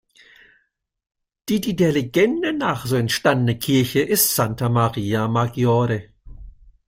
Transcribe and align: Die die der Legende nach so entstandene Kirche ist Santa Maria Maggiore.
Die 1.47 1.61
die 1.61 1.75
der 1.75 1.91
Legende 1.91 2.53
nach 2.53 2.87
so 2.87 2.95
entstandene 2.95 3.59
Kirche 3.59 3.99
ist 4.01 4.33
Santa 4.33 4.67
Maria 4.67 5.27
Maggiore. 5.27 6.09